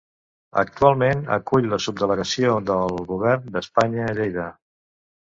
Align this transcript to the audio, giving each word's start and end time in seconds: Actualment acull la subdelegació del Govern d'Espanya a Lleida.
Actualment 0.59 1.19
acull 1.35 1.67
la 1.73 1.77
subdelegació 1.85 2.55
del 2.69 2.95
Govern 3.11 3.53
d'Espanya 3.57 4.07
a 4.07 4.15
Lleida. 4.21 4.47